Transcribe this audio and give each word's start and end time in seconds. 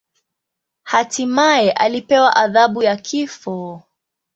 Hatimaye 0.83 1.71
alipewa 1.71 2.35
adhabu 2.35 2.83
ya 2.83 2.95
kifo. 2.97 3.83